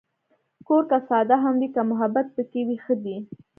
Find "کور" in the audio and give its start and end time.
0.67-0.83